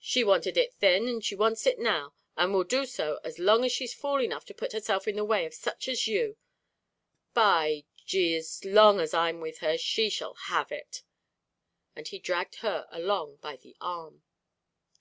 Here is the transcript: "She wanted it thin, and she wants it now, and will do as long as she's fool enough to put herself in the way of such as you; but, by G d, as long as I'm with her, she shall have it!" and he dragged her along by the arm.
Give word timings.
"She 0.00 0.24
wanted 0.24 0.56
it 0.56 0.74
thin, 0.74 1.06
and 1.06 1.24
she 1.24 1.36
wants 1.36 1.68
it 1.68 1.78
now, 1.78 2.14
and 2.36 2.52
will 2.52 2.64
do 2.64 2.82
as 2.82 3.38
long 3.38 3.64
as 3.64 3.70
she's 3.70 3.94
fool 3.94 4.20
enough 4.20 4.44
to 4.46 4.54
put 4.54 4.72
herself 4.72 5.06
in 5.06 5.14
the 5.14 5.24
way 5.24 5.46
of 5.46 5.54
such 5.54 5.86
as 5.86 6.08
you; 6.08 6.36
but, 7.32 7.40
by 7.40 7.84
G 8.04 8.30
d, 8.30 8.36
as 8.38 8.64
long 8.64 8.98
as 8.98 9.14
I'm 9.14 9.38
with 9.40 9.58
her, 9.58 9.78
she 9.78 10.10
shall 10.10 10.34
have 10.34 10.72
it!" 10.72 11.04
and 11.94 12.08
he 12.08 12.18
dragged 12.18 12.56
her 12.56 12.88
along 12.90 13.36
by 13.36 13.54
the 13.54 13.76
arm. 13.80 14.24